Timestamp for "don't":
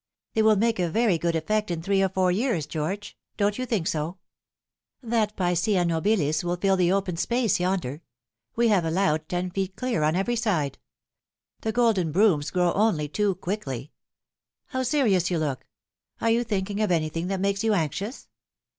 3.37-3.59